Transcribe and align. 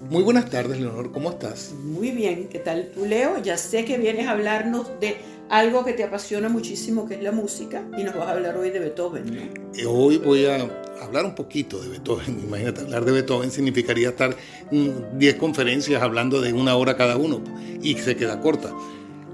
Muy 0.00 0.22
buenas 0.22 0.50
tardes, 0.50 0.80
Leonor, 0.80 1.12
¿cómo 1.12 1.30
estás? 1.30 1.72
Muy 1.82 2.10
bien, 2.10 2.48
¿qué 2.48 2.58
tal 2.58 2.90
tú, 2.92 3.06
Leo? 3.06 3.40
Ya 3.42 3.56
sé 3.56 3.84
que 3.84 3.96
vienes 3.96 4.26
a 4.26 4.32
hablarnos 4.32 4.88
de 5.00 5.16
algo 5.48 5.84
que 5.84 5.92
te 5.92 6.04
apasiona 6.04 6.48
muchísimo, 6.48 7.06
que 7.06 7.14
es 7.14 7.22
la 7.22 7.32
música, 7.32 7.84
y 7.96 8.02
nos 8.02 8.14
vas 8.14 8.28
a 8.28 8.32
hablar 8.32 8.56
hoy 8.56 8.70
de 8.70 8.80
Beethoven. 8.80 9.24
¿no? 9.26 9.40
Eh, 9.78 9.86
Hoy 9.86 10.18
voy 10.18 10.46
a 10.46 10.68
hablar 11.00 11.24
un 11.24 11.34
poquito 11.34 11.80
de 11.80 11.88
Beethoven. 11.88 12.40
Imagínate, 12.44 12.82
hablar 12.82 13.04
de 13.04 13.12
Beethoven 13.12 13.50
significaría 13.50 14.10
estar 14.10 14.36
10 14.70 15.34
conferencias 15.36 16.02
hablando 16.02 16.40
de 16.40 16.52
una 16.52 16.76
hora 16.76 16.96
cada 16.96 17.16
uno 17.16 17.42
y 17.80 17.94
se 17.94 18.16
queda 18.16 18.40
corta. 18.40 18.72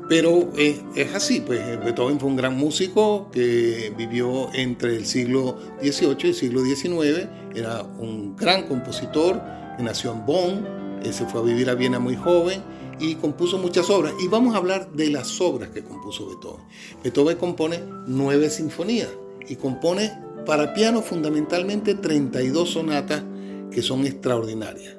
Pero 0.08 0.50
eh, 0.56 0.76
es 0.96 1.14
así, 1.14 1.40
pues 1.40 1.60
eh, 1.60 1.78
Beethoven 1.82 2.18
fue 2.18 2.28
un 2.28 2.36
gran 2.36 2.56
músico 2.56 3.30
que 3.32 3.92
vivió 3.96 4.52
entre 4.54 4.96
el 4.96 5.06
siglo 5.06 5.56
XVIII 5.80 6.18
y 6.22 6.26
el 6.26 6.34
siglo 6.34 6.64
XIX, 6.64 7.28
era 7.54 7.82
un 7.82 8.36
gran 8.36 8.66
compositor 8.66 9.40
nació 9.82 10.12
en 10.12 10.26
Bonn, 10.26 10.66
eh, 11.02 11.12
se 11.12 11.26
fue 11.26 11.40
a 11.40 11.44
vivir 11.44 11.70
a 11.70 11.74
Viena 11.74 11.98
muy 11.98 12.16
joven 12.16 12.62
y 12.98 13.14
compuso 13.14 13.58
muchas 13.58 13.88
obras. 13.90 14.12
Y 14.20 14.28
vamos 14.28 14.54
a 14.54 14.58
hablar 14.58 14.90
de 14.92 15.10
las 15.10 15.40
obras 15.40 15.70
que 15.70 15.82
compuso 15.82 16.28
Beethoven. 16.28 16.64
Beethoven 17.02 17.36
compone 17.36 17.82
nueve 18.06 18.50
sinfonías 18.50 19.08
y 19.48 19.56
compone 19.56 20.12
para 20.46 20.74
piano 20.74 21.02
fundamentalmente 21.02 21.94
32 21.94 22.70
sonatas 22.70 23.22
que 23.70 23.82
son 23.82 24.04
extraordinarias. 24.06 24.96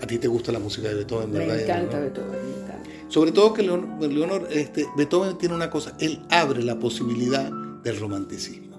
A 0.00 0.06
ti 0.06 0.18
te 0.18 0.28
gusta 0.28 0.50
la 0.50 0.58
música 0.58 0.88
de 0.88 0.94
Beethoven, 0.94 1.32
¿verdad? 1.32 1.56
Me 1.56 1.62
encanta? 1.62 2.00
Beethoven, 2.00 2.30
me 2.30 2.62
encanta. 2.62 2.90
Sobre 3.08 3.32
todo 3.32 3.52
que 3.52 3.62
Leonor, 3.62 4.00
Leonor, 4.00 4.48
este, 4.50 4.86
Beethoven 4.96 5.36
tiene 5.36 5.54
una 5.54 5.68
cosa, 5.68 5.94
él 5.98 6.22
abre 6.30 6.62
la 6.62 6.78
posibilidad 6.78 7.50
del 7.82 7.98
romanticismo. 7.98 8.78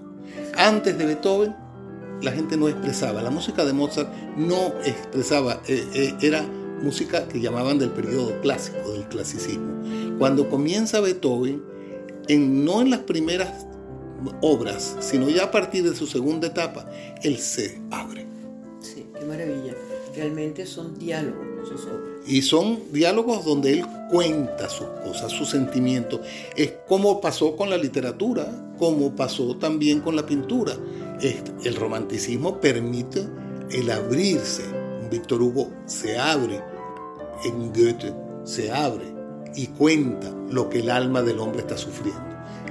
Antes 0.56 0.96
de 0.96 1.06
Beethoven, 1.06 1.54
la 2.22 2.32
gente 2.32 2.56
no 2.56 2.68
expresaba, 2.68 3.22
la 3.22 3.30
música 3.30 3.64
de 3.64 3.72
Mozart 3.72 4.12
no 4.36 4.72
expresaba, 4.84 5.60
eh, 5.68 5.84
eh, 5.94 6.14
era 6.22 6.42
música 6.82 7.28
que 7.28 7.40
llamaban 7.40 7.78
del 7.78 7.90
periodo 7.90 8.40
clásico, 8.40 8.92
del 8.92 9.08
clasicismo. 9.08 9.82
Cuando 10.18 10.48
comienza 10.48 11.00
Beethoven, 11.00 11.62
en, 12.28 12.64
no 12.64 12.80
en 12.80 12.90
las 12.90 13.00
primeras 13.00 13.66
obras, 14.40 14.96
sino 15.00 15.28
ya 15.28 15.44
a 15.44 15.50
partir 15.50 15.88
de 15.88 15.96
su 15.96 16.06
segunda 16.06 16.48
etapa, 16.48 16.88
él 17.22 17.38
se 17.38 17.80
abre. 17.90 18.26
Sí, 18.80 19.06
qué 19.18 19.24
maravilla. 19.24 19.74
Realmente 20.14 20.66
son 20.66 20.98
diálogos 20.98 21.68
sus 21.68 21.86
obras. 21.86 22.10
Y 22.26 22.42
son 22.42 22.80
diálogos 22.92 23.44
donde 23.44 23.72
él 23.72 23.84
cuenta 24.10 24.68
sus 24.68 24.86
cosas, 25.04 25.32
sus 25.32 25.48
sentimientos. 25.48 26.20
Es 26.56 26.72
como 26.86 27.20
pasó 27.20 27.56
con 27.56 27.70
la 27.70 27.76
literatura, 27.76 28.72
como 28.78 29.14
pasó 29.16 29.56
también 29.56 30.00
con 30.00 30.16
la 30.16 30.26
pintura. 30.26 30.74
Este, 31.22 31.52
El 31.68 31.76
romanticismo 31.76 32.60
permite 32.60 33.26
el 33.70 33.90
abrirse. 33.90 34.64
Víctor 35.10 35.40
Hugo 35.40 35.70
se 35.86 36.18
abre, 36.18 36.60
en 37.44 37.72
Goethe 37.72 38.12
se 38.44 38.72
abre 38.72 39.04
y 39.54 39.68
cuenta 39.68 40.34
lo 40.50 40.68
que 40.68 40.80
el 40.80 40.90
alma 40.90 41.22
del 41.22 41.38
hombre 41.38 41.60
está 41.60 41.76
sufriendo. 41.76 42.22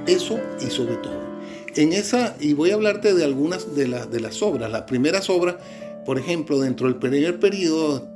Eso 0.05 0.39
hizo 0.59 0.85
Beethoven. 0.85 1.31
En 1.75 1.93
esa, 1.93 2.35
y 2.39 2.53
voy 2.53 2.71
a 2.71 2.73
hablarte 2.73 3.13
de 3.13 3.23
algunas 3.23 3.75
de, 3.75 3.87
las 3.87 4.11
de 4.11 4.19
las 4.19 4.41
obras. 4.41 4.69
Las 4.69 4.81
primeras 4.83 5.29
obras, 5.29 5.55
por 6.05 6.17
ejemplo, 6.19 6.59
dentro 6.59 6.87
del 6.87 6.97
primer 6.97 7.39
periodo, 7.39 8.09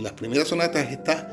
las 0.00 0.12
primeras 0.12 0.48
sonatas 0.48 0.90
está 0.90 1.28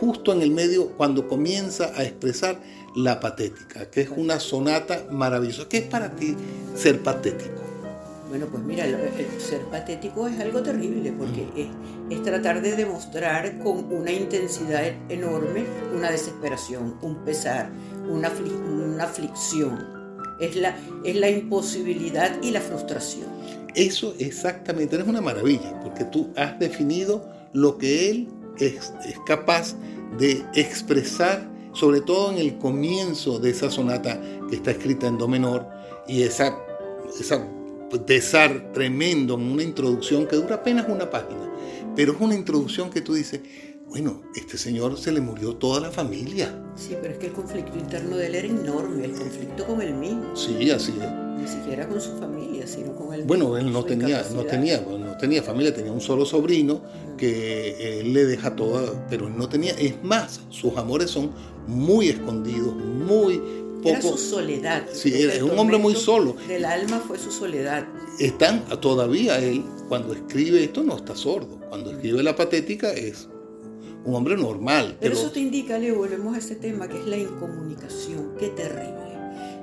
justo 0.00 0.32
en 0.32 0.42
el 0.42 0.50
medio 0.50 0.88
cuando 0.96 1.28
comienza 1.28 1.92
a 1.94 2.04
expresar 2.04 2.58
la 2.94 3.20
patética, 3.20 3.90
que 3.90 4.02
es 4.02 4.10
una 4.10 4.40
sonata 4.40 5.06
maravillosa. 5.10 5.68
¿Qué 5.68 5.78
es 5.78 5.86
para 5.86 6.14
ti 6.14 6.36
ser 6.74 7.00
patético? 7.00 7.60
Bueno, 8.28 8.46
pues 8.46 8.62
mira, 8.62 8.86
el, 8.86 8.94
el 8.94 9.40
ser 9.40 9.60
patético 9.66 10.26
es 10.26 10.40
algo 10.40 10.62
terrible 10.62 11.12
porque 11.12 11.46
es, 11.54 11.68
es 12.08 12.22
tratar 12.22 12.62
de 12.62 12.76
demostrar 12.76 13.58
con 13.58 13.92
una 13.92 14.10
intensidad 14.10 14.84
enorme 15.10 15.64
una 15.94 16.10
desesperación, 16.10 16.96
un 17.02 17.16
pesar, 17.24 17.70
una, 18.08 18.30
una 18.70 19.04
aflicción. 19.04 19.86
Es 20.40 20.56
la, 20.56 20.74
es 21.04 21.14
la 21.16 21.28
imposibilidad 21.28 22.42
y 22.42 22.50
la 22.50 22.60
frustración. 22.60 23.26
Eso 23.74 24.14
exactamente 24.18 24.96
es 24.96 25.06
una 25.06 25.20
maravilla, 25.20 25.78
porque 25.82 26.04
tú 26.04 26.30
has 26.36 26.58
definido 26.58 27.28
lo 27.52 27.76
que 27.78 28.10
él 28.10 28.28
es, 28.58 28.92
es 29.06 29.18
capaz 29.26 29.76
de 30.18 30.42
expresar, 30.54 31.48
sobre 31.72 32.00
todo 32.00 32.30
en 32.30 32.38
el 32.38 32.58
comienzo 32.58 33.38
de 33.38 33.50
esa 33.50 33.70
sonata 33.70 34.20
que 34.48 34.56
está 34.56 34.70
escrita 34.70 35.06
en 35.06 35.18
do 35.18 35.28
menor, 35.28 35.66
y 36.06 36.22
esa, 36.22 36.58
esa 37.18 37.48
pesar 38.06 38.72
tremendo 38.72 39.34
en 39.34 39.42
una 39.42 39.62
introducción 39.62 40.26
que 40.26 40.36
dura 40.36 40.56
apenas 40.56 40.88
una 40.88 41.10
página, 41.10 41.50
pero 41.94 42.12
es 42.12 42.20
una 42.20 42.34
introducción 42.34 42.90
que 42.90 43.00
tú 43.00 43.14
dices, 43.14 43.40
bueno, 43.86 44.22
este 44.34 44.56
señor 44.56 44.98
se 44.98 45.12
le 45.12 45.20
murió 45.20 45.56
toda 45.56 45.80
la 45.80 45.90
familia. 45.90 46.58
Sí, 46.76 46.96
pero 47.00 47.12
es 47.12 47.18
que 47.18 47.26
el 47.26 47.32
conflicto 47.32 47.76
interno 47.76 48.16
de 48.16 48.26
él 48.26 48.34
era 48.34 48.48
enorme, 48.48 49.04
el 49.04 49.12
conflicto 49.12 49.66
con 49.66 49.82
él 49.82 49.94
mismo, 49.94 50.34
Sí, 50.34 50.70
así 50.70 50.94
es. 50.98 51.21
Ni 51.42 51.48
siquiera 51.48 51.88
con 51.88 52.00
su 52.00 52.16
familia, 52.18 52.66
sino 52.66 52.94
con 52.94 53.12
él 53.12 53.24
Bueno, 53.24 53.56
él 53.56 53.72
no 53.72 53.84
tenía, 53.84 54.24
no 54.34 54.44
tenía, 54.44 54.80
no 54.80 55.16
tenía 55.18 55.42
familia, 55.42 55.74
tenía 55.74 55.90
un 55.92 56.00
solo 56.00 56.24
sobrino 56.24 56.80
que 57.16 58.00
él 58.00 58.12
le 58.12 58.24
deja 58.26 58.54
toda, 58.54 59.06
pero 59.10 59.28
no 59.28 59.48
tenía, 59.48 59.72
es 59.72 60.02
más, 60.02 60.40
sus 60.50 60.76
amores 60.76 61.10
son 61.10 61.30
muy 61.66 62.08
escondidos, 62.08 62.74
muy 62.76 63.40
Era 63.84 63.98
poco, 64.00 64.16
su 64.16 64.30
soledad. 64.30 64.84
Sí, 64.92 65.12
era- 65.14 65.32
es 65.32 65.38
el 65.38 65.44
un 65.44 65.58
hombre 65.58 65.78
muy 65.78 65.94
solo. 65.96 66.36
Del 66.46 66.64
alma 66.64 67.00
fue 67.06 67.18
su 67.18 67.30
soledad. 67.32 67.86
están 68.20 68.64
todavía 68.80 69.38
él, 69.38 69.64
cuando 69.88 70.12
escribe 70.14 70.62
esto 70.64 70.82
no 70.84 70.96
está 70.96 71.16
sordo, 71.16 71.58
cuando 71.68 71.90
escribe 71.90 72.22
la 72.22 72.36
patética 72.36 72.92
es 72.92 73.28
un 74.04 74.14
hombre 74.14 74.36
normal, 74.36 74.96
Pero 75.00 75.14
pero, 75.14 75.14
eso 75.14 75.30
te 75.32 75.40
indica, 75.40 75.78
Leo, 75.78 75.96
volvemos 75.96 76.34
a 76.34 76.38
ese 76.38 76.56
tema 76.56 76.88
que 76.88 76.98
es 77.00 77.06
la 77.06 77.16
incomunicación. 77.16 78.32
Qué 78.38 78.48
terrible. 78.48 79.00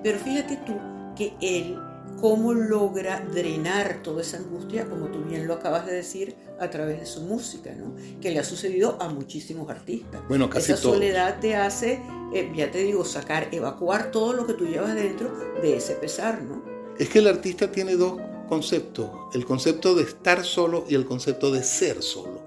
Pero 0.02 0.18
fíjate 0.20 0.58
tú 0.66 0.74
que 1.20 1.34
él, 1.42 1.78
cómo 2.22 2.54
logra 2.54 3.20
drenar 3.34 4.02
toda 4.04 4.22
esa 4.22 4.38
angustia, 4.38 4.86
como 4.86 5.08
tú 5.08 5.20
bien 5.26 5.48
lo 5.48 5.56
acabas 5.56 5.86
de 5.86 5.94
decir, 5.94 6.36
a 6.60 6.70
través 6.70 7.02
de 7.02 7.06
su 7.06 7.22
música, 7.22 7.74
¿no? 7.76 7.94
Que 8.22 8.32
le 8.32 8.40
ha 8.40 8.44
sucedido 8.46 8.98
a 9.02 9.10
muchísimos 9.10 9.70
artistas. 9.70 10.22
bueno, 10.30 10.50
casi 10.50 10.72
Esa 10.72 10.82
todo. 10.82 10.94
soledad 10.94 11.40
te 11.42 11.56
hace, 11.58 12.02
eh, 12.34 12.52
ya 12.56 12.72
te 12.72 12.80
digo, 12.80 13.04
sacar, 13.04 13.50
evacuar 13.52 14.12
todo 14.12 14.32
lo 14.32 14.48
que 14.48 14.54
tú 14.54 14.66
llevas 14.66 14.96
dentro 14.96 15.30
de 15.62 15.76
ese 15.76 15.96
pesar, 15.96 16.42
¿no? 16.42 16.64
Es 16.98 17.10
que 17.10 17.20
el 17.20 17.28
artista 17.28 17.70
tiene 17.70 17.96
dos 17.96 18.20
conceptos, 18.48 19.10
el 19.34 19.46
concepto 19.46 19.94
de 19.96 20.04
estar 20.04 20.44
solo 20.46 20.86
y 20.88 20.96
el 20.96 21.06
concepto 21.06 21.52
de 21.52 21.64
ser 21.64 22.02
solo. 22.02 22.42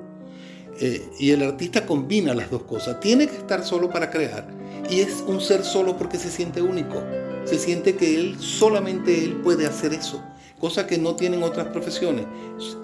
Eh, 0.81 1.11
y 1.19 1.31
el 1.31 1.43
artista 1.43 1.87
combina 1.87 2.35
las 2.35 2.51
dos 2.51 2.63
cosas. 2.63 2.99
Tiene 3.01 3.29
que 3.29 3.37
estar 3.37 3.65
solo 3.65 3.91
para 3.91 4.11
crear. 4.11 4.49
Y 4.91 5.01
es 5.01 5.23
un 5.27 5.41
ser 5.41 5.63
solo 5.65 5.97
porque 5.97 6.19
se 6.19 6.31
siente 6.31 6.61
único. 6.61 7.01
Se 7.45 7.59
siente 7.59 7.97
que 7.97 8.15
él, 8.15 8.37
solamente 8.39 9.25
él 9.25 9.37
puede 9.43 9.67
hacer 9.67 9.93
eso. 9.93 10.23
Cosa 10.61 10.87
que 10.87 10.97
no 10.97 11.17
tienen 11.17 11.43
otras 11.43 11.67
profesiones. 11.69 12.25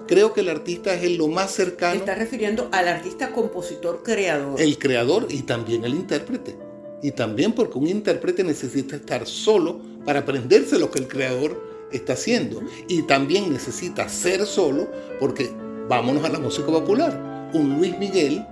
Creo 0.07 0.33
que 0.33 0.41
el 0.41 0.49
artista 0.49 0.93
es 0.93 1.03
el 1.03 1.15
lo 1.17 1.27
más 1.27 1.51
cercano, 1.51 1.99
estás 1.99 2.17
refiriendo 2.17 2.67
al 2.73 2.89
artista, 2.89 3.31
compositor, 3.31 4.03
creador. 4.03 4.59
el 4.59 4.77
creador 4.77 5.27
y 5.29 5.43
también 5.43 5.85
el 5.85 5.93
intérprete. 5.93 6.57
Y 7.01 7.11
también 7.11 7.53
porque 7.53 7.77
un 7.77 7.87
intérprete 7.87 8.43
necesita 8.43 8.97
estar 8.97 9.25
solo 9.25 9.79
para 10.05 10.19
aprenderse 10.19 10.77
lo 10.77 10.91
que 10.91 10.99
el 10.99 11.07
creador 11.07 11.87
está 11.91 12.13
haciendo. 12.13 12.61
Y 12.87 13.03
también 13.03 13.51
necesita 13.51 14.09
ser 14.09 14.45
solo 14.45 14.89
porque 15.19 15.49
vámonos 15.87 16.23
a 16.25 16.29
la 16.29 16.39
música 16.39 16.67
popular. 16.67 17.49
Un 17.53 17.77
Luis 17.77 17.97
Miguel 17.97 18.45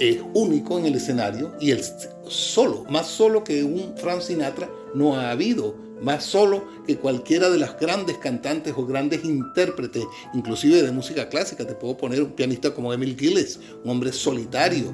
es 0.00 0.18
único 0.34 0.78
en 0.78 0.86
el 0.86 0.94
escenario 0.96 1.54
y 1.60 1.70
él 1.70 1.82
solo, 2.26 2.84
más 2.90 3.06
solo 3.06 3.44
que 3.44 3.62
un 3.62 3.94
Frank 3.96 4.22
Sinatra 4.22 4.68
no 4.94 5.14
ha 5.14 5.30
habido, 5.30 5.76
más 6.00 6.24
solo 6.24 6.64
que 6.86 6.96
cualquiera 6.96 7.50
de 7.50 7.58
las 7.58 7.78
grandes 7.78 8.16
cantantes 8.16 8.72
o 8.76 8.86
grandes 8.86 9.24
intérpretes, 9.24 10.04
inclusive 10.32 10.82
de 10.82 10.90
música 10.90 11.28
clásica. 11.28 11.66
Te 11.66 11.74
puedo 11.74 11.96
poner 11.96 12.22
un 12.22 12.32
pianista 12.32 12.74
como 12.74 12.92
Emil 12.92 13.16
Gilles, 13.18 13.60
un 13.84 13.90
hombre 13.90 14.10
solitario. 14.12 14.92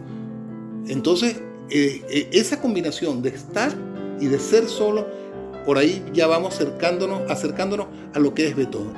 Entonces, 0.88 1.36
eh, 1.70 2.02
eh, 2.10 2.28
esa 2.32 2.60
combinación 2.60 3.22
de 3.22 3.30
estar 3.30 3.72
y 4.20 4.26
de 4.26 4.40
ser 4.40 4.68
solo, 4.68 5.06
por 5.64 5.78
ahí 5.78 6.04
ya 6.12 6.26
vamos 6.26 6.54
acercándonos, 6.54 7.30
acercándonos 7.30 7.86
a 8.12 8.18
lo 8.18 8.34
que 8.34 8.48
es 8.48 8.56
Beethoven. 8.56 8.92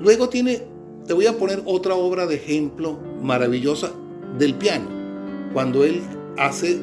Luego 0.00 0.28
tiene, 0.28 0.62
te 1.06 1.12
voy 1.12 1.26
a 1.26 1.36
poner 1.36 1.62
otra 1.64 1.96
obra 1.96 2.26
de 2.26 2.36
ejemplo 2.36 2.98
maravillosa 3.20 3.92
del 4.38 4.54
piano, 4.54 4.88
cuando 5.54 5.84
él 5.84 6.02
hace 6.36 6.78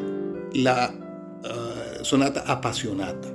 la 0.53 0.91
uh, 1.43 2.03
sonata 2.03 2.43
apasionata. 2.47 3.27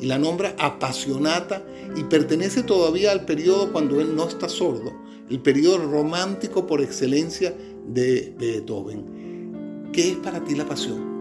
Y 0.00 0.06
la 0.06 0.18
nombra 0.18 0.54
apasionata 0.58 1.62
y 1.96 2.04
pertenece 2.04 2.62
todavía 2.62 3.12
al 3.12 3.26
periodo 3.26 3.70
cuando 3.72 4.00
él 4.00 4.16
no 4.16 4.26
está 4.26 4.48
sordo, 4.48 4.92
el 5.30 5.40
periodo 5.40 5.78
romántico 5.78 6.66
por 6.66 6.80
excelencia 6.80 7.54
de 7.86 8.34
Beethoven. 8.38 9.90
¿Qué 9.92 10.12
es 10.12 10.16
para 10.16 10.42
ti 10.42 10.54
la 10.54 10.66
pasión? 10.66 11.13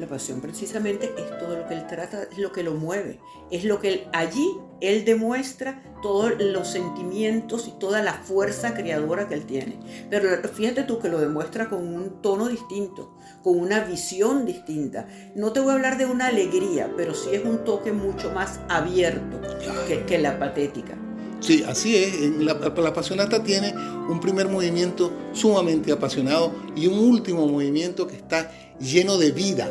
La 0.00 0.06
pasión 0.06 0.40
precisamente 0.40 1.12
es 1.18 1.38
todo 1.38 1.58
lo 1.58 1.68
que 1.68 1.74
él 1.74 1.86
trata, 1.86 2.22
es 2.22 2.38
lo 2.38 2.52
que 2.52 2.62
lo 2.62 2.72
mueve, 2.72 3.20
es 3.50 3.64
lo 3.64 3.80
que 3.80 3.88
él, 3.88 4.06
allí 4.14 4.56
él 4.80 5.04
demuestra 5.04 5.82
todos 6.00 6.32
los 6.40 6.68
sentimientos 6.68 7.68
y 7.68 7.72
toda 7.78 8.02
la 8.02 8.14
fuerza 8.14 8.72
creadora 8.72 9.28
que 9.28 9.34
él 9.34 9.44
tiene. 9.44 9.78
Pero 10.08 10.30
fíjate 10.48 10.84
tú 10.84 11.00
que 11.00 11.10
lo 11.10 11.20
demuestra 11.20 11.68
con 11.68 11.86
un 11.86 12.22
tono 12.22 12.48
distinto, 12.48 13.14
con 13.42 13.60
una 13.60 13.80
visión 13.80 14.46
distinta. 14.46 15.06
No 15.34 15.52
te 15.52 15.60
voy 15.60 15.72
a 15.72 15.74
hablar 15.74 15.98
de 15.98 16.06
una 16.06 16.28
alegría, 16.28 16.90
pero 16.96 17.12
sí 17.12 17.28
es 17.34 17.44
un 17.44 17.62
toque 17.64 17.92
mucho 17.92 18.30
más 18.30 18.58
abierto 18.70 19.38
que, 19.86 20.06
que 20.06 20.16
la 20.16 20.38
patética. 20.38 20.96
Sí, 21.40 21.62
así 21.68 21.96
es. 21.96 22.20
La, 22.38 22.54
la 22.54 22.88
apasionata 22.88 23.42
tiene 23.42 23.74
un 24.08 24.18
primer 24.18 24.48
movimiento 24.48 25.12
sumamente 25.34 25.92
apasionado 25.92 26.54
y 26.74 26.86
un 26.86 26.98
último 26.98 27.46
movimiento 27.46 28.06
que 28.06 28.16
está 28.16 28.50
lleno 28.80 29.18
de 29.18 29.32
vida 29.32 29.70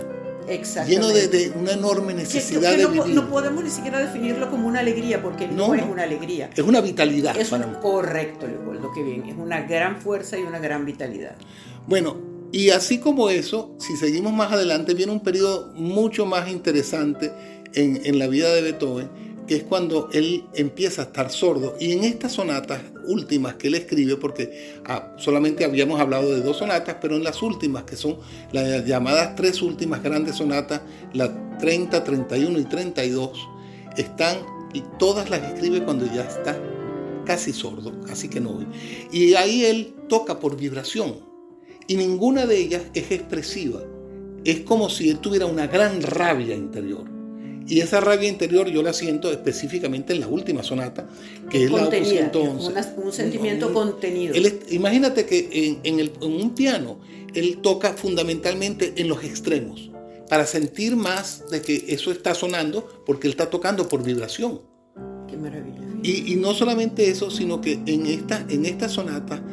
lleno 0.87 1.07
de, 1.09 1.51
una 1.55 1.73
enorme 1.73 2.13
necesidad 2.13 2.75
de 2.75 2.85
vivir. 2.87 3.15
No 3.15 3.29
podemos 3.29 3.63
ni 3.63 3.69
siquiera 3.69 3.99
definirlo 3.99 4.49
como 4.49 4.67
una 4.67 4.79
alegría, 4.79 5.21
porque 5.21 5.47
no, 5.47 5.73
es 5.73 5.83
una 5.83 6.03
alegría. 6.03 6.49
Es 6.55 6.63
una 6.63 6.81
vitalidad. 6.81 7.37
Es 7.37 7.49
correcto, 7.81 8.47
Leopoldo, 8.47 8.91
que 8.93 9.03
bien. 9.03 9.25
Es 9.25 9.35
una 9.37 9.61
gran 9.61 10.01
fuerza 10.01 10.37
y 10.37 10.41
una 10.41 10.59
gran 10.59 10.85
vitalidad. 10.85 11.35
Bueno, 11.87 12.17
y 12.51 12.69
así 12.71 12.99
como 12.99 13.29
eso, 13.29 13.75
si 13.79 13.95
seguimos 13.95 14.33
más 14.33 14.51
adelante, 14.51 14.93
viene 14.93 15.11
un 15.11 15.21
periodo 15.21 15.71
mucho 15.75 16.25
más 16.25 16.49
interesante 16.49 17.31
en, 17.73 18.01
en 18.03 18.17
la 18.17 18.27
vida 18.27 18.53
de 18.53 18.61
Beethoven, 18.61 19.09
que 19.49 19.55
es 19.55 19.63
cuando 19.63 20.09
él 20.13 20.43
empieza 20.53 21.01
a 21.01 21.05
estar 21.05 21.31
sordo. 21.31 21.75
Y 21.79 21.93
en 21.93 22.03
estas 22.03 22.33
sonatas 22.33 22.83
últimas 23.07 23.55
que 23.55 23.69
él 23.69 23.73
escribe, 23.73 24.15
porque 24.15 24.79
ah, 24.85 25.15
solamente 25.17 25.65
habíamos 25.65 25.99
hablado 25.99 26.31
de 26.35 26.41
dos 26.41 26.57
sonatas, 26.57 26.97
pero 27.01 27.15
en 27.15 27.23
las 27.23 27.41
últimas, 27.41 27.83
que 27.83 27.95
son 27.95 28.17
las 28.51 28.85
llamadas 28.85 29.35
tres 29.35 29.63
últimas 29.63 30.03
grandes 30.03 30.35
sonatas, 30.35 30.81
la 31.13 31.57
30, 31.57 32.03
31 32.03 32.59
y 32.59 32.65
32, 32.65 33.49
están, 33.97 34.37
y 34.71 34.83
todas 34.99 35.31
las 35.31 35.41
escribe 35.41 35.83
cuando 35.83 36.05
ya 36.05 36.21
está 36.21 36.55
casi 37.25 37.51
sordo, 37.51 37.91
así 38.11 38.29
que 38.29 38.39
no 38.39 38.63
Y 39.11 39.33
ahí 39.33 39.65
él 39.65 39.95
toca 40.07 40.39
por 40.39 40.57
vibración, 40.57 41.21
y 41.87 41.95
ninguna 41.95 42.45
de 42.45 42.55
ellas 42.55 42.83
es 42.93 43.09
expresiva. 43.09 43.81
Es 44.45 44.59
como 44.59 44.91
si 44.91 45.11
tuviera 45.15 45.47
una 45.47 45.65
gran 45.65 46.03
rabia 46.03 46.55
interior 46.55 47.18
y 47.69 47.81
esa 47.81 48.01
rabia 48.01 48.27
interior 48.27 48.67
yo 48.67 48.81
la 48.81 48.93
siento 48.93 49.31
específicamente 49.31 50.13
en 50.13 50.21
la 50.21 50.27
última 50.27 50.63
sonata, 50.63 51.07
que 51.51 51.65
es, 51.65 51.71
la 51.71 51.85
opus 51.85 52.07
111. 52.09 52.73
un 52.97 53.13
sentimiento 53.13 53.71
contenido. 53.71 54.33
imagínate 54.71 55.27
que 55.27 55.79
en, 55.83 56.11
un 56.21 56.55
piano 56.55 56.99
él 57.35 57.59
toca 57.61 57.93
fundamentalmente 57.93 58.93
en 58.97 59.07
los 59.07 59.23
extremos, 59.23 59.91
para 60.29 60.47
sentir 60.47 60.95
más 60.95 61.47
de 61.51 61.61
que 61.61 61.85
eso 61.89 62.11
está 62.11 62.33
sonando, 62.33 63.03
porque 63.05 63.27
él 63.27 63.31
está 63.31 63.51
tocando 63.51 63.87
por 63.87 64.03
vibración. 64.03 64.61
Qué 65.27 65.37
maravilla. 65.37 65.77
Y, 66.01 66.35
no 66.37 66.55
solamente 66.55 67.07
eso, 67.07 67.29
sino 67.29 67.61
que 67.61 67.73
en 67.85 68.07
esta, 68.07 68.45
en 68.49 68.65
esta 68.65 68.89
sonata 68.89 69.43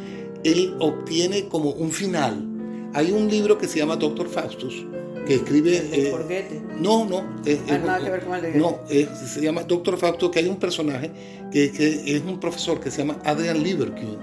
él 0.43 0.75
obtiene 0.79 1.49
como 1.49 1.73
un 1.73 1.91
final. 1.91 2.47
Hay 2.95 3.11
un 3.11 3.29
libro 3.29 3.59
que 3.59 3.69
se 3.69 3.79
llama 3.79 3.97
Doctor 3.97 4.29
Faustus, 4.29 4.87
que 5.27 5.35
escribe... 5.35 5.89
Eh, 5.93 6.63
no, 6.81 7.05
no. 7.05 7.41
Es, 7.45 7.61
nada 7.67 8.03
que 8.03 8.11
ver 8.11 8.25
con 8.25 8.45
el 8.45 8.59
No, 8.59 8.81
se 8.89 9.41
llama 9.41 9.65
Doctor 9.65 9.99
Facto, 9.99 10.31
que 10.31 10.39
hay 10.39 10.47
un 10.47 10.57
personaje 10.57 11.11
que, 11.51 11.65
es 12.07 12.23
un 12.23 12.41
profesor 12.41 12.81
que 12.81 12.91
se 12.91 12.99
llama 12.99 13.19
Adrian 13.25 13.63
Lieberkühn. 13.63 14.19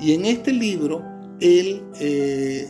Y 0.00 0.14
en 0.14 0.24
este 0.26 0.52
libro 0.52 1.02
él 1.40 1.82
eh, 1.98 2.68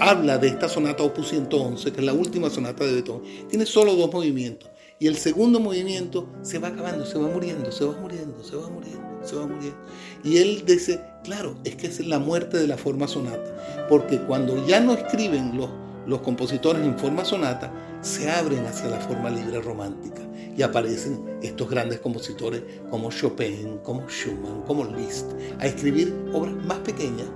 habla 0.00 0.38
de 0.38 0.48
esta 0.48 0.68
sonata 0.68 1.02
opus 1.02 1.28
111, 1.28 1.92
que 1.92 2.00
es 2.00 2.06
la 2.06 2.12
última 2.12 2.50
sonata 2.50 2.84
de 2.84 2.94
Beethoven. 2.94 3.48
Tiene 3.48 3.66
solo 3.66 3.94
dos 3.94 4.12
movimientos. 4.12 4.70
Y 5.00 5.06
el 5.06 5.16
segundo 5.16 5.60
movimiento 5.60 6.28
se 6.42 6.58
va 6.58 6.68
acabando, 6.68 7.06
se 7.06 7.18
va 7.18 7.28
muriendo, 7.28 7.70
se 7.70 7.84
va 7.84 7.96
muriendo, 8.00 8.42
se 8.42 8.56
va 8.56 8.68
muriendo, 8.68 9.20
se 9.22 9.36
va 9.36 9.46
muriendo. 9.46 9.78
Y 10.24 10.38
él 10.38 10.64
dice, 10.66 11.00
claro, 11.22 11.56
es 11.64 11.76
que 11.76 11.86
es 11.86 12.04
la 12.04 12.18
muerte 12.18 12.58
de 12.58 12.66
la 12.66 12.76
forma 12.76 13.06
sonata. 13.06 13.86
Porque 13.88 14.18
cuando 14.18 14.66
ya 14.66 14.80
no 14.80 14.94
escriben 14.94 15.56
los 15.56 15.70
los 16.08 16.22
compositores 16.22 16.82
en 16.82 16.98
forma 16.98 17.22
sonata 17.22 17.70
se 18.00 18.30
abren 18.30 18.64
hacia 18.64 18.88
la 18.88 18.98
forma 18.98 19.28
libre 19.28 19.60
romántica 19.60 20.22
y 20.56 20.62
aparecen 20.62 21.38
estos 21.42 21.68
grandes 21.68 22.00
compositores 22.00 22.62
como 22.90 23.10
Chopin, 23.10 23.78
como 23.84 24.08
Schumann, 24.08 24.62
como 24.66 24.84
Liszt, 24.84 25.30
a 25.60 25.66
escribir 25.66 26.14
obras 26.32 26.54
más 26.64 26.78
pequeñas 26.78 27.26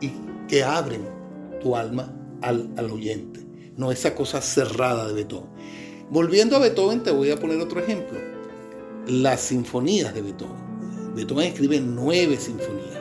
y 0.00 0.10
que 0.48 0.64
abren 0.64 1.08
tu 1.62 1.76
alma 1.76 2.12
al, 2.42 2.68
al 2.76 2.90
oyente, 2.90 3.40
no 3.76 3.92
esa 3.92 4.14
cosa 4.16 4.40
cerrada 4.40 5.06
de 5.06 5.14
Beethoven. 5.14 5.50
Volviendo 6.10 6.56
a 6.56 6.58
Beethoven, 6.58 7.04
te 7.04 7.12
voy 7.12 7.30
a 7.30 7.36
poner 7.36 7.60
otro 7.60 7.80
ejemplo. 7.80 8.18
Las 9.06 9.42
sinfonías 9.42 10.12
de 10.12 10.22
Beethoven. 10.22 11.14
Beethoven 11.14 11.46
escribe 11.46 11.80
nueve 11.80 12.36
sinfonías. 12.36 12.97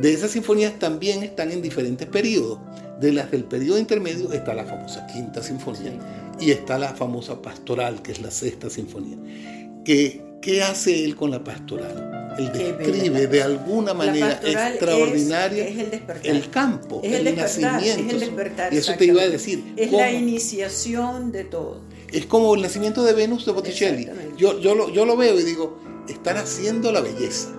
De 0.00 0.12
esas 0.12 0.30
sinfonías 0.30 0.78
también 0.78 1.24
están 1.24 1.50
en 1.50 1.60
diferentes 1.60 2.06
periodos. 2.06 2.60
De 3.00 3.12
las 3.12 3.30
del 3.30 3.44
periodo 3.44 3.78
intermedio 3.78 4.32
está 4.32 4.54
la 4.54 4.64
famosa 4.64 5.06
Quinta 5.06 5.42
Sinfonía 5.42 5.92
y 6.40 6.52
está 6.52 6.78
la 6.78 6.94
famosa 6.94 7.42
Pastoral, 7.42 8.00
que 8.02 8.12
es 8.12 8.20
la 8.20 8.30
Sexta 8.30 8.70
Sinfonía. 8.70 9.16
¿Qué, 9.84 10.22
qué 10.40 10.62
hace 10.62 11.04
él 11.04 11.16
con 11.16 11.32
la 11.32 11.42
Pastoral? 11.42 12.36
Él 12.38 12.52
describe 12.52 13.26
de 13.26 13.42
alguna 13.42 13.94
manera 13.94 14.40
extraordinaria 14.44 15.66
el, 16.22 16.48
campo, 16.50 17.00
el, 17.02 17.36
nacimiento. 17.36 18.16
y 18.70 18.76
eso 18.76 18.92
te 18.96 19.06
iba 19.06 19.22
a 19.22 19.28
decir. 19.28 19.74
Es 19.76 19.90
la 19.90 20.12
iniciación 20.12 21.32
de 21.32 21.42
todo. 21.42 21.80
Es 22.12 22.26
como 22.26 22.54
el 22.54 22.62
nacimiento 22.62 23.02
de 23.02 23.12
Venus 23.14 23.44
de 23.46 23.52
Botticelli. 23.52 24.08
Yo, 24.36 24.60
yo, 24.60 24.76
lo, 24.76 24.92
yo 24.92 25.04
lo 25.04 25.16
veo 25.16 25.38
y 25.40 25.42
digo, 25.42 25.80
están 26.08 26.36
haciendo 26.36 26.92
la 26.92 27.00
belleza 27.00 27.57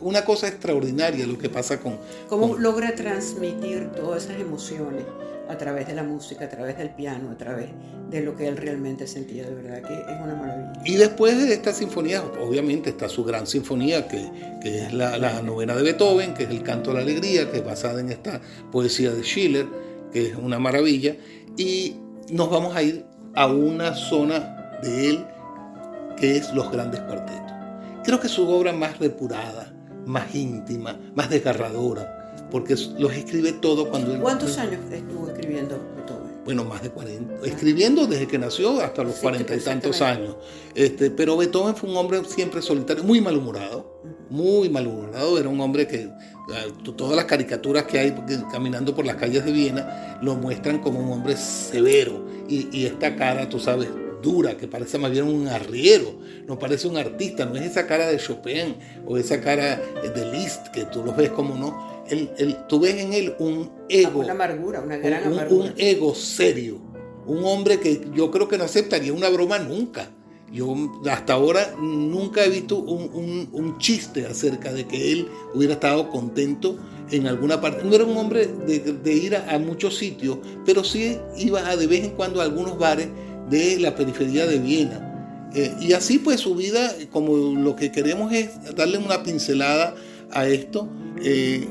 una 0.00 0.24
cosa 0.24 0.48
extraordinaria 0.48 1.26
lo 1.26 1.38
que 1.38 1.48
pasa 1.48 1.80
con... 1.80 1.98
¿Cómo 2.28 2.56
logra 2.56 2.94
transmitir 2.94 3.90
todas 3.92 4.24
esas 4.24 4.40
emociones 4.40 5.04
a 5.48 5.58
través 5.58 5.86
de 5.88 5.94
la 5.94 6.02
música, 6.02 6.44
a 6.44 6.48
través 6.48 6.78
del 6.78 6.90
piano, 6.90 7.30
a 7.30 7.36
través 7.36 7.70
de 8.10 8.20
lo 8.20 8.36
que 8.36 8.48
él 8.48 8.56
realmente 8.56 9.06
sentía? 9.06 9.44
De 9.44 9.54
verdad 9.54 9.82
que 9.82 9.94
es 9.94 10.20
una 10.22 10.34
maravilla. 10.34 10.82
Y 10.84 10.96
después 10.96 11.36
de 11.38 11.52
esta 11.52 11.72
sinfonía, 11.72 12.22
obviamente 12.40 12.90
está 12.90 13.08
su 13.08 13.24
gran 13.24 13.46
sinfonía, 13.46 14.08
que, 14.08 14.30
que 14.62 14.86
es 14.86 14.92
la, 14.92 15.18
la, 15.18 15.42
novena 15.42 15.74
de 15.74 15.82
Beethoven, 15.82 16.34
que 16.34 16.44
es 16.44 16.50
el 16.50 16.62
canto 16.62 16.90
de 16.90 16.96
la 16.96 17.02
alegría, 17.02 17.50
que 17.50 17.58
es 17.58 17.64
basada 17.64 18.00
en 18.00 18.10
esta 18.10 18.40
poesía 18.70 19.12
de 19.12 19.22
Schiller, 19.22 19.66
que 20.12 20.28
es 20.28 20.36
una 20.36 20.58
maravilla. 20.58 21.16
Y 21.56 21.96
nos 22.30 22.50
vamos 22.50 22.76
a 22.76 22.82
ir 22.82 23.04
a 23.34 23.46
una 23.46 23.94
zona 23.94 24.78
de 24.82 25.10
él 25.10 25.26
que 26.16 26.36
es 26.36 26.52
los 26.52 26.70
grandes 26.70 27.00
cuartetos. 27.00 27.52
Creo 28.04 28.20
que 28.20 28.28
su 28.28 28.48
obra 28.48 28.72
más 28.72 28.98
depurada, 28.98 29.72
más 30.06 30.34
íntima, 30.34 30.98
más 31.14 31.30
desgarradora, 31.30 32.46
porque 32.50 32.76
los 32.98 33.12
escribe 33.12 33.52
todo 33.52 33.88
cuando 33.88 34.14
él... 34.14 34.20
¿Cuántos 34.20 34.58
años 34.58 34.80
estuvo 34.90 35.28
escribiendo 35.28 35.78
Beethoven? 35.96 36.30
Bueno, 36.44 36.64
más 36.64 36.82
de 36.82 36.90
40. 36.90 37.46
Escribiendo 37.46 38.06
desde 38.06 38.26
que 38.26 38.38
nació 38.38 38.80
hasta 38.80 39.04
los 39.04 39.16
cuarenta 39.16 39.54
y 39.54 39.60
tantos 39.60 40.00
años. 40.00 40.36
Este, 40.74 41.10
pero 41.10 41.36
Beethoven 41.36 41.76
fue 41.76 41.90
un 41.90 41.96
hombre 41.96 42.22
siempre 42.24 42.62
solitario, 42.62 43.04
muy 43.04 43.20
malhumorado, 43.20 44.00
muy 44.30 44.68
malhumorado. 44.68 45.38
Era 45.38 45.48
un 45.48 45.60
hombre 45.60 45.86
que 45.86 46.10
todas 46.96 47.14
las 47.14 47.26
caricaturas 47.26 47.84
que 47.84 47.98
hay 47.98 48.14
caminando 48.50 48.94
por 48.94 49.04
las 49.04 49.16
calles 49.16 49.44
de 49.44 49.52
Viena 49.52 50.18
lo 50.22 50.34
muestran 50.34 50.78
como 50.78 50.98
un 51.00 51.12
hombre 51.12 51.36
severo. 51.36 52.26
Y, 52.48 52.68
y 52.76 52.86
esta 52.86 53.14
cara, 53.14 53.48
tú 53.48 53.60
sabes, 53.60 53.88
dura, 54.22 54.56
que 54.56 54.68
parece 54.68 54.98
más 54.98 55.10
bien 55.10 55.24
un 55.24 55.48
arriero, 55.48 56.14
no 56.46 56.58
parece 56.58 56.88
un 56.88 56.96
artista, 56.96 57.46
no 57.46 57.56
es 57.56 57.62
esa 57.62 57.86
cara 57.86 58.06
de 58.06 58.18
Chopin 58.18 58.76
o 59.06 59.16
esa 59.16 59.40
cara 59.40 59.80
de 60.02 60.32
Liszt 60.32 60.68
que 60.68 60.84
tú 60.84 61.02
lo 61.04 61.14
ves 61.14 61.30
como 61.30 61.54
no. 61.54 62.04
El, 62.08 62.56
tú 62.68 62.80
ves 62.80 62.96
en 62.96 63.12
él 63.12 63.34
un 63.38 63.70
ego. 63.88 64.20
Una 64.20 64.32
amargura, 64.32 64.80
una 64.80 64.96
gran 64.96 65.28
un, 65.28 65.32
amargura. 65.34 65.64
Un 65.66 65.74
ego 65.76 66.14
serio, 66.14 66.78
un 67.26 67.44
hombre 67.44 67.78
que 67.78 68.00
yo 68.14 68.30
creo 68.30 68.48
que 68.48 68.58
no 68.58 68.64
aceptaría 68.64 69.12
una 69.12 69.28
broma 69.28 69.58
nunca. 69.58 70.10
Yo 70.52 70.74
hasta 71.08 71.34
ahora 71.34 71.76
nunca 71.78 72.44
he 72.44 72.48
visto 72.48 72.78
un, 72.78 73.48
un, 73.52 73.78
chiste 73.78 74.26
acerca 74.26 74.72
de 74.72 74.84
que 74.84 75.12
él 75.12 75.28
hubiera 75.54 75.74
estado 75.74 76.10
contento 76.10 76.76
en 77.12 77.28
alguna 77.28 77.60
parte. 77.60 77.84
No 77.84 77.94
era 77.94 78.04
un 78.04 78.16
hombre 78.16 78.48
de, 78.48 78.80
de 78.80 79.12
ir 79.12 79.36
a, 79.36 79.54
a, 79.54 79.60
muchos 79.60 79.96
sitios, 79.96 80.38
pero 80.66 80.82
sí 80.82 81.16
iba 81.36 81.68
a 81.68 81.76
de 81.76 81.86
vez 81.86 82.02
en 82.02 82.10
cuando 82.10 82.40
a 82.40 82.44
algunos 82.44 82.76
bares 82.76 83.06
de 83.50 83.78
la 83.78 83.94
periferia 83.94 84.46
de 84.46 84.58
Viena. 84.58 85.10
Eh, 85.54 85.74
y 85.80 85.92
así 85.92 86.18
pues 86.18 86.40
su 86.40 86.54
vida, 86.54 86.94
como 87.10 87.36
lo 87.36 87.74
que 87.74 87.90
queremos 87.90 88.32
es 88.32 88.50
darle 88.76 88.98
una 88.98 89.22
pincelada 89.22 89.94
a 90.30 90.46
esto, 90.46 90.88
eh, 91.22 91.68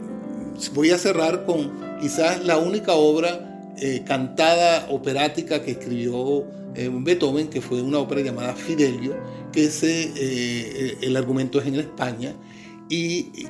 voy 0.73 0.91
a 0.91 0.97
cerrar 0.97 1.45
con 1.45 1.71
quizás 2.01 2.43
la 2.45 2.57
única 2.57 2.93
obra 2.93 3.73
eh, 3.77 4.03
cantada 4.05 4.87
operática 4.89 5.63
que 5.63 5.71
escribió 5.71 6.45
Beethoven, 6.75 7.49
que 7.49 7.61
fue 7.61 7.81
una 7.81 7.99
ópera 7.99 8.21
llamada 8.21 8.53
Fidelio, 8.53 9.17
que 9.51 9.65
ese, 9.65 10.13
el 11.01 11.17
argumento 11.17 11.59
es 11.59 11.67
en 11.67 11.75
España, 11.75 12.35
y 12.89 13.47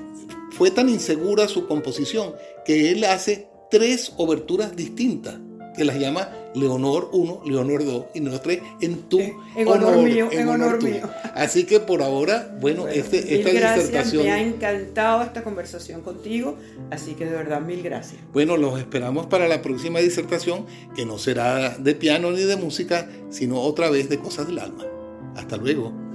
fue 0.51 0.71
tan 0.71 0.89
insegura 0.89 1.47
su 1.47 1.67
composición 1.67 2.33
que 2.65 2.91
él 2.91 3.03
hace 3.03 3.47
tres 3.69 4.13
oberturas 4.17 4.75
distintas, 4.75 5.35
que 5.75 5.85
las 5.85 5.99
llama 5.99 6.29
Leonor 6.55 7.09
1, 7.11 7.41
Leonor 7.45 7.85
2 7.85 8.05
y 8.15 8.19
Leonor 8.19 8.39
3 8.39 8.61
en 8.81 9.01
tu 9.03 9.19
en 9.19 9.67
honor, 9.67 9.97
mío, 9.97 10.29
en, 10.31 10.47
honor, 10.47 10.83
mío. 10.83 11.09
Así 11.35 11.65
que 11.65 11.79
por 11.79 12.01
ahora, 12.01 12.55
bueno, 12.59 12.87
este, 12.87 13.35
esta 13.39 13.51
gracias, 13.51 13.87
disertación... 13.87 14.23
Me 14.23 14.31
ha 14.31 14.41
encantado 14.41 15.23
esta 15.23 15.43
conversación 15.43 16.01
contigo, 16.01 16.57
así 16.91 17.13
que 17.13 17.25
de 17.25 17.31
verdad 17.31 17.61
mil 17.61 17.81
gracias. 17.83 18.21
Bueno, 18.33 18.57
los 18.57 18.79
esperamos 18.79 19.27
para 19.27 19.47
la 19.47 19.61
próxima 19.61 19.99
disertación, 19.99 20.65
que 20.95 21.05
no 21.05 21.17
será 21.17 21.77
de 21.77 21.95
piano 21.95 22.31
ni 22.31 22.41
de 22.41 22.55
música, 22.55 23.07
sino 23.29 23.61
otra 23.61 23.89
vez 23.89 24.09
de 24.09 24.19
cosas 24.19 24.47
del 24.47 24.59
alma. 24.59 24.85
Hasta 25.35 25.57
luego. 25.57 26.08